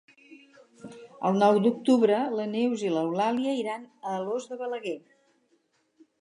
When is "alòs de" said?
4.23-4.59